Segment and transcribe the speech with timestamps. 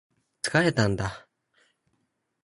[0.41, 1.27] 疲れたんだ